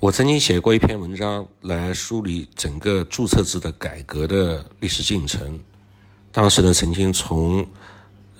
[0.00, 5.60] 我曾经写过一篇文章来梳理整个注册制的改革的历史进程。
[6.32, 7.66] 当时呢，曾经从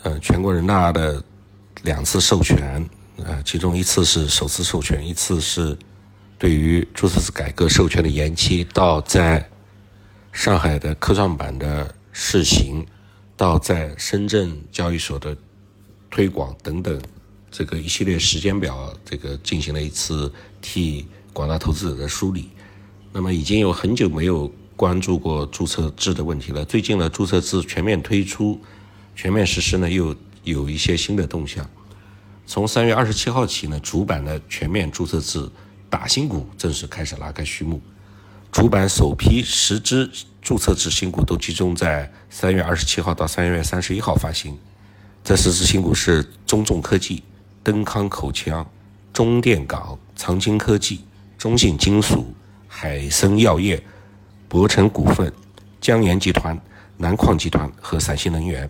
[0.03, 1.23] 呃全国人大的
[1.83, 2.89] 两次授权，
[3.19, 5.77] 呃，其中一次是首次授权，一次是
[6.39, 9.47] 对于注册制改革授权的延期，到在
[10.33, 12.87] 上海的科创板的试行，
[13.37, 15.37] 到在深圳交易所的
[16.11, 16.99] 推广等等，
[17.51, 21.07] 这个一系列时间表，这个进行了一次替。
[21.41, 22.51] 广大投资者的梳理，
[23.15, 26.63] 那么已经有很久没有关注过注册制的问题了。
[26.67, 28.61] 最近呢，注册制全面推出、
[29.17, 30.15] 全面实施呢，又
[30.45, 31.67] 有一些新的动向。
[32.47, 35.49] 从三月二十七号起呢，主板的全面注册制
[35.89, 37.81] 打新股正式开始拉开序幕。
[38.53, 40.11] 主板首批十只
[40.43, 44.59] 注册制新股都集中在三月二十七号到三月三十一号发行。
[45.25, 47.23] 这十只新股是中重科技、
[47.63, 48.71] 登康口腔、
[49.11, 51.01] 中电港、长青科技。
[51.41, 52.35] 中信金属、
[52.69, 53.83] 海生药业、
[54.47, 55.33] 博成股份、
[55.81, 56.61] 江盐集团、
[56.99, 58.69] 南矿集团和陕西能源。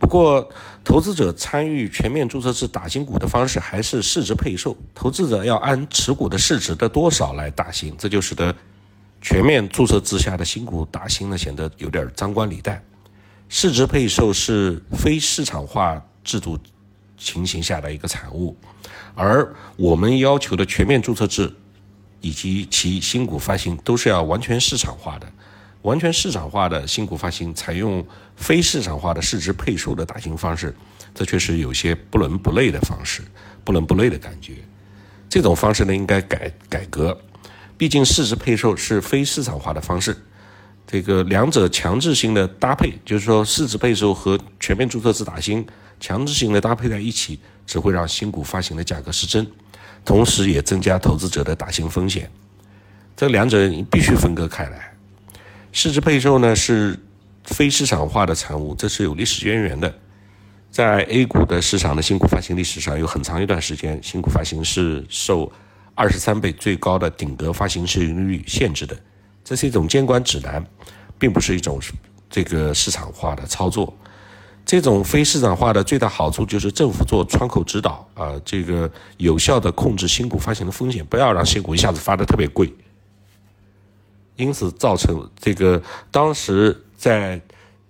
[0.00, 0.50] 不过，
[0.82, 8.52] 投资者参与全面注册制打新股的方式还是市值配售，投资者要按持股的市值的多少来打新，这就使得
[9.20, 12.82] 全面注册制下的新股打新呢显得有点张冠李戴。
[13.48, 16.58] 市值配售是非市场化制度
[17.18, 18.56] 情形下的一个产物。
[19.14, 21.52] 而我们要求的全面注册制，
[22.20, 25.30] 以及其新股发行都是要完全市场化的，
[25.82, 30.74] 完全市场化的新股发行采用非市场化的市值配售的打新方式，
[31.14, 33.22] 这确实有些不伦不类的方式，
[33.64, 34.54] 不伦不类的感觉。
[35.28, 37.18] 这种方式呢，应该改改革。
[37.76, 40.16] 毕竟市值配售是非市场化的方式，
[40.90, 45.64] 这个两者强制性的搭配，就是说市值配售和全面注册制打新
[46.00, 47.38] 强制性的搭配在一起。
[47.68, 49.46] 只会让新股发行的价格失真，
[50.02, 52.30] 同时也增加投资者的打新风险。
[53.14, 53.58] 这两者
[53.90, 54.90] 必须分割开来。
[55.70, 56.98] 市值配售呢是
[57.44, 59.94] 非市场化的产物，这是有历史渊源的。
[60.70, 65.52] 在 A 股的市场的新股发行历史上，有很长一段时间，新股发行是受
[65.94, 68.98] 二十三倍最高的顶格发行市盈率限制的。
[69.48, 70.62] 这是一种监管指南，
[71.18, 71.80] 并不是一种
[72.28, 73.96] 这个市场化的操作。
[74.62, 82.70] 这种非市场化的最大好处就是政府做窗口指导啊，这个有效的控制新股发行的风险，不要让新股一下子发的特别贵。
[84.36, 87.40] 因此造成这个当时在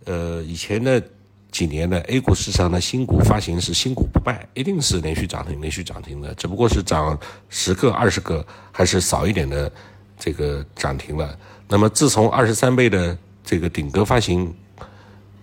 [0.05, 1.03] 呃以前的
[1.51, 9.71] 几年呢，A 股市场的新股发行是新股不败，一定是连续涨停、连续涨停的，只不过是涨十个、二十个还是少一点的
[10.19, 11.39] 这个涨停了。
[11.69, 14.55] 那么自从二十三倍的这个顶格发行，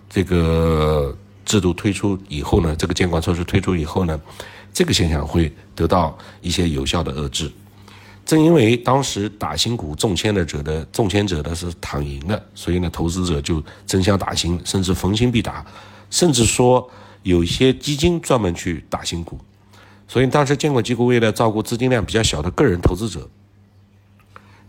[0.08, 1.16] 这个。
[1.46, 4.20] 制度推出以后呢，这个监管措施推出以后呢，
[4.72, 7.48] 这个现象会得到一些有效的遏制。
[8.24, 15.64] 正因为当时打新股中签的者的中签者的是躺赢的，所以呢，投资者就争相打新，甚至逢新必打，
[16.10, 16.90] 甚至说
[17.22, 19.38] 有一些基金专门去打新股。
[20.08, 23.30] 所以当时监管机构为了照顾资金量比较小的个人投资者，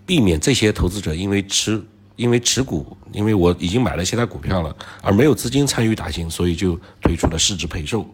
[0.07, 1.83] 避免这些投资者因为持
[2.15, 8.09] 因为持股，因为我已经买了其他股票了，而没有资金参与打新，所以就推出了市值配售，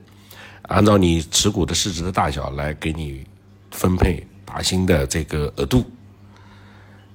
[0.64, 3.24] 按照你持股的市值的大小来给你
[3.72, 5.86] 分配打新的这个额度。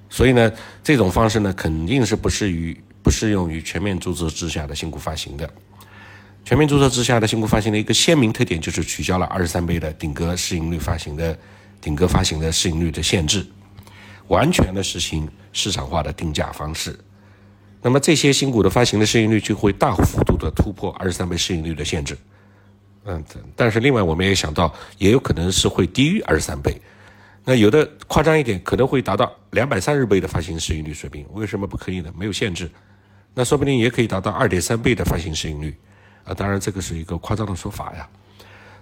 [0.09, 0.50] 所以呢，
[0.83, 5.50] 这种方式呢，肯定是不适于不适用于全面注册制下的新股发行的。
[6.45, 11.39] 全面注册制下的新股发行的一个鲜明特点就是取消了二十三倍的顶格市盈率发行的
[11.83, 13.45] 顶格发行的市盈率的限制。
[14.28, 16.99] 完全的实行市场化的定价方式，
[17.83, 22.16] 那么这些新股的发行的市盈率就会大幅度的突破二十三倍市盈率的限制。
[23.05, 23.25] 嗯，
[23.56, 26.81] 但是另外我们也想到，也有可能是会低于二十三倍。
[27.44, 31.25] 那有的夸张一点，可能会达到两百三十倍的发行市盈率水平。
[31.33, 32.12] 为什么不可以呢？
[32.15, 32.71] 没有限制，
[33.33, 35.75] 那说不定也可以达到二点三倍的发行市盈率。
[36.25, 38.06] 啊，当然这个是一个夸张的说法呀。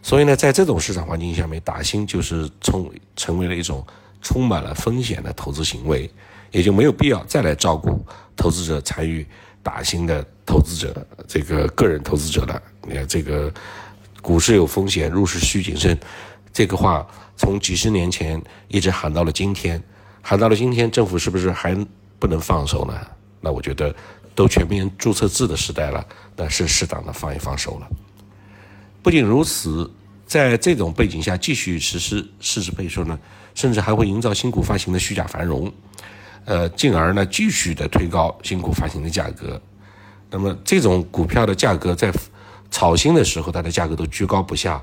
[0.02, 3.86] 所以呢，在这种市场环境下面，打新就是成成为了一种。
[4.26, 6.10] 充满了风险的投资行为，
[6.50, 8.04] 也就没有必要再来照顾
[8.34, 9.24] 投资者参与
[9.62, 12.60] 打新的投资者这个个人投资者了。
[12.82, 13.54] 你看，这个
[14.20, 15.96] 股市有风险，入市需谨慎，
[16.52, 17.06] 这个话
[17.36, 19.80] 从几十年前一直喊到了今天，
[20.20, 21.72] 喊到了今天，政府是不是还
[22.18, 23.00] 不能放手呢？
[23.40, 23.94] 那我觉得，
[24.34, 26.04] 都全面注册制的时代了，
[26.34, 27.88] 那是适当的放一放手了。
[29.04, 29.88] 不仅如此。
[30.28, 33.16] 在这种背景下继续实施市值配售呢，
[33.56, 35.72] 甚至还会营造新股发行的虚假繁荣，
[36.44, 39.60] 呃，进而呢继续的推高新股发行的价格。
[40.30, 42.12] 那么这种股票的价格在
[42.70, 44.80] 炒新的时候，它的价格都居高不下，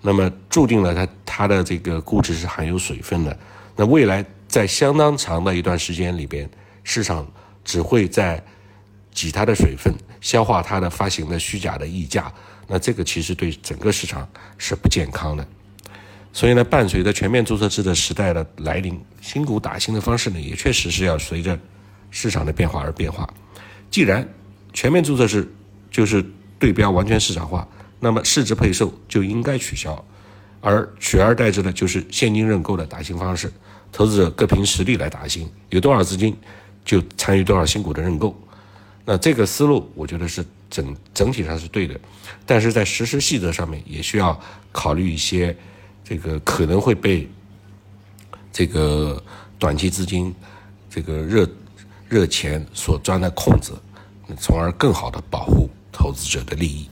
[0.00, 3.38] 那么注定了它它的这个估值是含有水分的，
[3.76, 6.48] 那未来在相当长的一段时间里边，
[6.84, 7.26] 市场
[7.64, 8.42] 只会在
[9.12, 9.92] 挤它的水分，
[10.22, 12.32] 消化它的发行的虚假的溢价。
[12.66, 14.26] 那这个其实对整个市场
[14.56, 15.46] 是不健康的。
[16.36, 21.58] 所以呢，伴随着全面注册制的时代的来临，新股打新的方式呢，也确实是要随着
[22.10, 23.26] 市场的变化而变化。
[23.90, 24.28] 既然
[24.74, 25.50] 全面注册制
[25.90, 26.22] 就是
[26.58, 27.66] 对标完全市场化，
[27.98, 30.04] 那么市值配售就应该取消，
[30.60, 33.50] 而取而代之的就是现金认购的打新方式。
[33.90, 36.36] 投资者各凭实力来打新，有多少资金
[36.84, 38.38] 就参与多少新股的认购。
[39.06, 41.98] 那这个思路，我觉得是整整体上是对的，
[42.44, 44.38] 但是在实施细则上面也需要
[44.70, 45.56] 考虑一些。
[46.08, 47.28] 这个可能会被
[48.52, 49.20] 这个
[49.58, 50.32] 短期资金、
[50.88, 51.48] 这个热
[52.08, 53.76] 热钱所钻的空子，
[54.38, 56.88] 从而更好的保护投资者的利益。